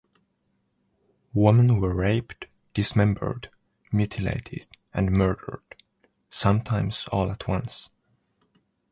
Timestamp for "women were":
1.35-1.93